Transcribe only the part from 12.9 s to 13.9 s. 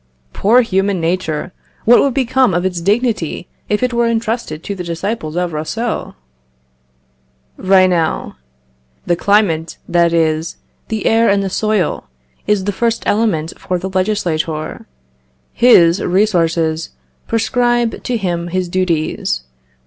element for the